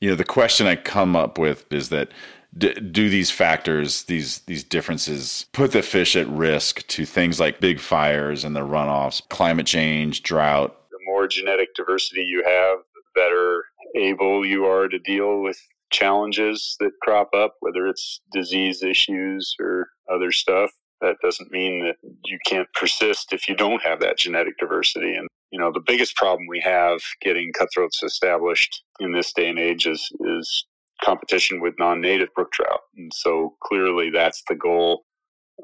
[0.01, 2.09] you know the question i come up with is that
[2.57, 7.61] d- do these factors these these differences put the fish at risk to things like
[7.61, 10.77] big fires and the runoffs climate change drought?
[10.91, 15.59] The more genetic diversity you have the better able you are to deal with
[15.91, 21.97] challenges that crop up whether it's disease issues or other stuff that doesn't mean that
[22.25, 25.15] you can't persist if you don't have that genetic diversity.
[25.15, 29.59] And you know the biggest problem we have getting cutthroats established in this day and
[29.59, 30.67] age is is
[31.03, 32.81] competition with non-native brook trout.
[32.97, 35.05] And so clearly that's the goal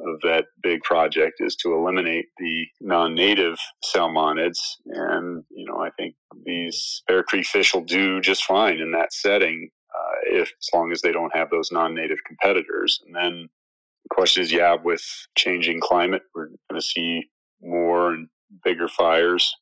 [0.07, 4.59] of that big project is to eliminate the non-native salmonids.
[4.87, 6.15] And you know i think
[6.45, 10.93] these bear creek fish will do just fine in that setting uh, if as long
[10.93, 13.01] as they don't have those non-native competitors.
[13.07, 13.62] And then the
[14.15, 15.03] question is yeah with
[15.37, 17.25] changing climate we're going to see
[17.61, 18.29] more and
[18.65, 19.55] bigger fires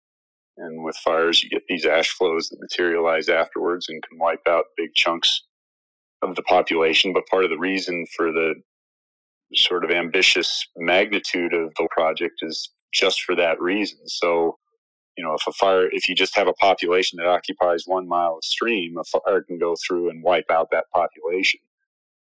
[0.61, 4.67] and with fires, you get these ash flows that materialize afterwards and can wipe out
[4.77, 5.43] big chunks
[6.23, 7.13] of the population.
[7.13, 8.55] But part of the reason for the
[9.55, 13.99] sort of ambitious magnitude of the project is just for that reason.
[14.07, 14.59] So,
[15.17, 18.37] you know, if a fire, if you just have a population that occupies one mile
[18.37, 21.61] of stream, a fire can go through and wipe out that population.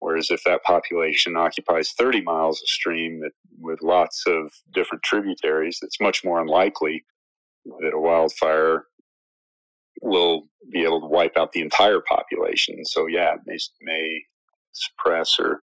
[0.01, 3.21] Whereas if that population occupies 30 miles of stream
[3.59, 7.05] with lots of different tributaries, it's much more unlikely
[7.79, 8.85] that a wildfire
[10.01, 12.83] will be able to wipe out the entire population.
[12.83, 14.23] So yeah, it may, may
[14.71, 15.61] suppress or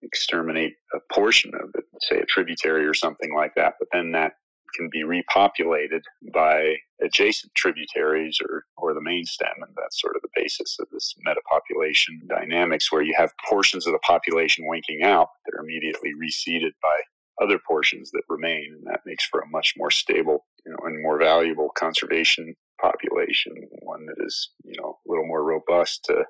[0.00, 3.74] exterminate a portion of it, say a tributary or something like that.
[3.78, 4.32] But then that
[4.74, 6.02] can be repopulated
[6.32, 9.52] by adjacent tributaries or, or the main stem.
[9.60, 13.92] And that's sort of the basis of this metapopulation dynamics where you have portions of
[13.92, 17.00] the population winking out that are immediately reseeded by
[17.42, 18.74] other portions that remain.
[18.76, 23.52] And that makes for a much more stable you know, and more valuable conservation population,
[23.82, 26.24] one that is, you know, a little more robust to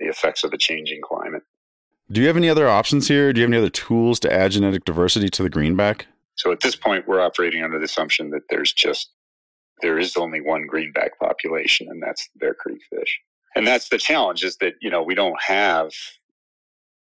[0.00, 1.42] the effects of a changing climate.
[2.10, 3.32] Do you have any other options here?
[3.32, 6.06] Do you have any other tools to add genetic diversity to the greenback?
[6.36, 9.10] So at this point, we're operating under the assumption that there's just
[9.82, 13.18] there is only one greenback population, and that's the Bear Creek fish.
[13.54, 15.90] And that's the challenge is that you know we don't have,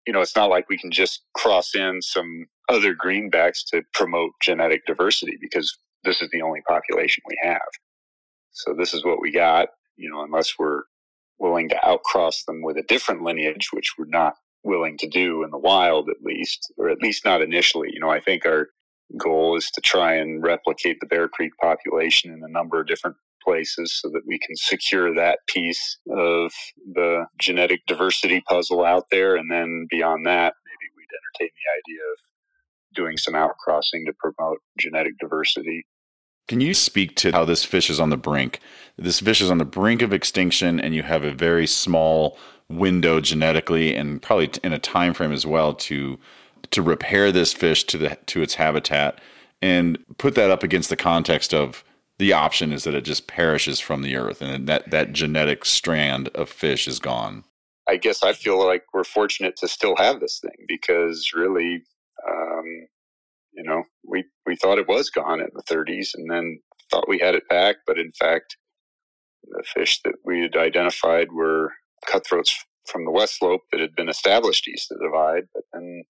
[0.05, 4.31] you know, it's not like we can just cross in some other greenbacks to promote
[4.41, 7.61] genetic diversity because this is the only population we have.
[8.51, 10.83] So this is what we got, you know, unless we're
[11.39, 15.51] willing to outcross them with a different lineage, which we're not willing to do in
[15.51, 17.89] the wild at least, or at least not initially.
[17.91, 18.67] You know, I think our
[19.17, 23.15] goal is to try and replicate the Bear Creek population in a number of different
[23.43, 26.51] places so that we can secure that piece of
[26.93, 29.35] the genetic diversity puzzle out there.
[29.35, 32.17] And then beyond that, maybe we'd entertain the idea of
[32.95, 35.85] doing some outcrossing to promote genetic diversity.
[36.47, 38.59] Can you speak to how this fish is on the brink?
[38.97, 42.37] This fish is on the brink of extinction, and you have a very small
[42.69, 46.17] window genetically and probably in a time frame as well to
[46.71, 49.19] to repair this fish to the to its habitat
[49.61, 51.83] and put that up against the context of
[52.17, 56.29] the option is that it just perishes from the earth and that that genetic strand
[56.29, 57.43] of fish is gone.
[57.89, 61.83] I guess I feel like we're fortunate to still have this thing because really,
[62.29, 62.65] um,
[63.53, 66.59] you know, we we thought it was gone in the 30s and then
[66.89, 68.57] thought we had it back, but in fact,
[69.43, 71.73] the fish that we had identified were
[72.05, 76.03] cutthroats from the west slope that had been established east of the divide, but then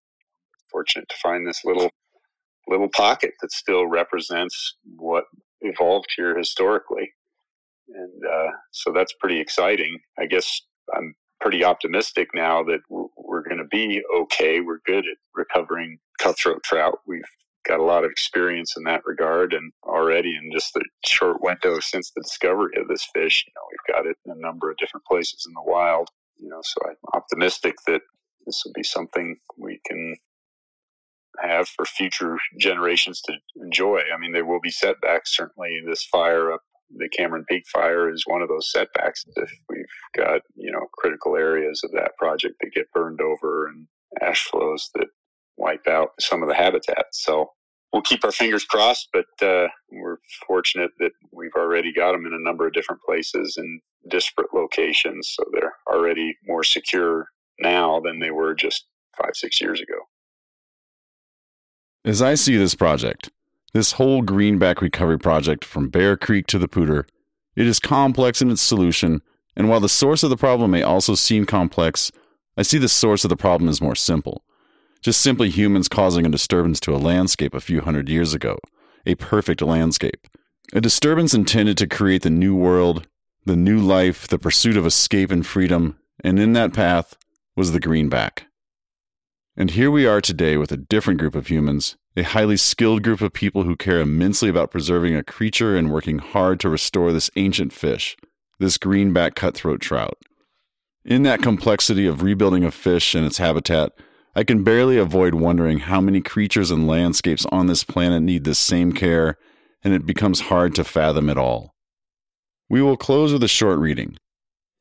[0.72, 1.90] fortunate to find this little
[2.68, 5.26] little pocket that still represents what
[5.62, 7.12] evolved here historically.
[7.88, 10.00] And uh, so that's pretty exciting.
[10.18, 10.62] I guess
[10.96, 14.62] I'm pretty optimistic now that we're going to be okay.
[14.62, 17.00] We're good at recovering cutthroat trout.
[17.08, 17.24] We've
[17.68, 21.80] got a lot of experience in that regard, and already in just the short window
[21.80, 24.78] since the discovery of this fish, you know, we've got it in a number of
[24.78, 26.10] different places in the wild.
[26.38, 28.02] You know, so I'm optimistic that
[28.46, 30.16] this will be something we can
[31.42, 33.34] have for future generations to
[33.64, 34.02] enjoy.
[34.14, 35.36] I mean, there will be setbacks.
[35.36, 36.62] Certainly, this fire up
[36.98, 39.26] the Cameron Peak fire is one of those setbacks.
[39.36, 39.86] If we've
[40.16, 43.88] got you know critical areas of that project that get burned over and
[44.22, 45.08] ash flows that
[45.58, 47.52] wipe out some of the habitat, so
[47.94, 49.10] we'll keep our fingers crossed.
[49.14, 50.18] But uh, we're
[50.48, 53.80] fortunate that we've already got them in a number of different places in
[54.10, 57.28] disparate locations, so they're already more secure
[57.60, 58.86] now than they were just
[59.18, 59.98] five six years ago.
[62.04, 63.30] As I see this project,
[63.74, 67.06] this whole greenback recovery project from Bear Creek to the Poudre,
[67.56, 69.22] it is complex in its solution,
[69.56, 72.12] and while the source of the problem may also seem complex,
[72.58, 74.44] I see the source of the problem as more simple.
[75.04, 78.58] Just simply humans causing a disturbance to a landscape a few hundred years ago,
[79.06, 80.28] a perfect landscape.
[80.74, 83.08] A disturbance intended to create the new world,
[83.46, 87.16] the new life, the pursuit of escape and freedom, and in that path
[87.56, 88.48] was the greenback.
[89.58, 93.20] And here we are today with a different group of humans, a highly skilled group
[93.20, 97.30] of people who care immensely about preserving a creature and working hard to restore this
[97.36, 98.16] ancient fish,
[98.60, 100.18] this greenback cutthroat trout.
[101.04, 103.92] In that complexity of rebuilding a fish and its habitat,
[104.38, 108.60] I can barely avoid wondering how many creatures and landscapes on this planet need this
[108.60, 109.38] same care,
[109.84, 111.76] and it becomes hard to fathom it all.
[112.70, 114.16] We will close with a short reading,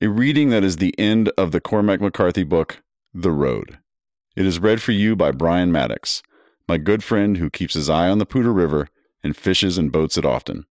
[0.00, 2.80] a reading that is the end of the Cormac McCarthy book,
[3.12, 3.78] The Road.
[4.36, 6.22] It is read for you by Brian Maddox,
[6.68, 8.88] my good friend who keeps his eye on the Poudre River
[9.24, 10.66] and fishes and boats it often.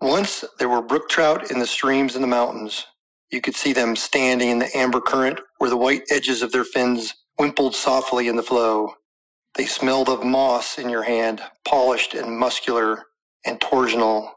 [0.00, 2.86] Once there were brook trout in the streams in the mountains.
[3.30, 6.64] You could see them standing in the amber current where the white edges of their
[6.64, 8.94] fins wimpled softly in the flow.
[9.56, 13.06] They smelled of moss in your hand, polished and muscular
[13.44, 14.30] and torsional.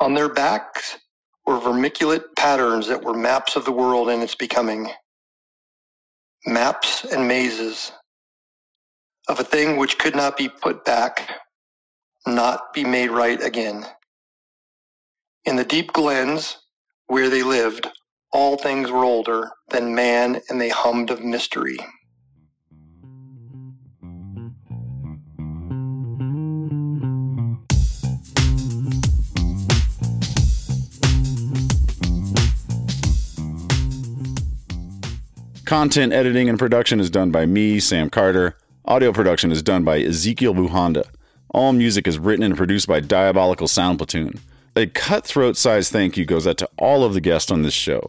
[0.00, 0.98] On their backs
[1.46, 4.90] were vermiculate patterns that were maps of the world and its becoming
[6.46, 7.92] maps and mazes
[9.28, 11.40] of a thing which could not be put back,
[12.26, 13.86] not be made right again.
[15.44, 16.58] In the deep glens
[17.06, 17.88] where they lived,
[18.32, 21.78] all things were older than man, and they hummed of mystery.
[35.74, 38.56] Content editing and production is done by me, Sam Carter.
[38.84, 41.04] Audio production is done by Ezekiel Buhanda.
[41.50, 44.34] All music is written and produced by Diabolical Sound Platoon.
[44.76, 48.08] A cutthroat size thank you goes out to all of the guests on this show.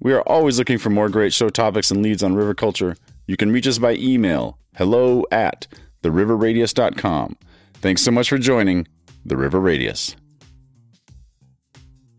[0.00, 2.96] We are always looking for more great show topics and leads on river culture.
[3.26, 5.66] You can reach us by email hello at
[6.04, 7.36] theriverradius.com.
[7.74, 8.88] Thanks so much for joining
[9.26, 10.16] The River Radius.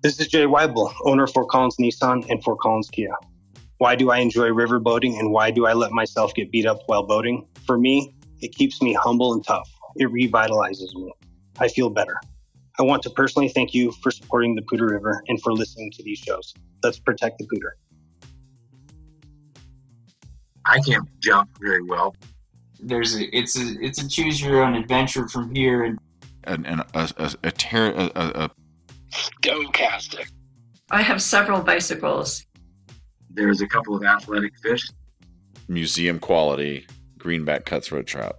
[0.03, 3.09] This is Jay Weibel, owner of Fort Collins Nissan and Fort Collins Kia.
[3.83, 6.79] Why do I enjoy river boating and why do I let myself get beat up
[6.85, 7.45] while boating?
[7.65, 9.69] For me, it keeps me humble and tough.
[9.97, 11.11] It revitalizes me.
[11.59, 12.15] I feel better.
[12.79, 16.03] I want to personally thank you for supporting the Poudre River and for listening to
[16.03, 16.53] these shows.
[16.81, 17.71] Let's protect the Poudre.
[20.65, 22.15] I can't jump very well.
[22.79, 25.99] There's a it's a it's a choose your own adventure from here and
[26.45, 28.51] And, and a, a, a, ter- a, a, a
[29.11, 30.31] Stochastic.
[30.89, 32.45] I have several bicycles.
[33.33, 34.87] There's a couple of athletic fish.
[35.67, 36.85] museum quality
[37.17, 38.37] greenback cutthroat trout.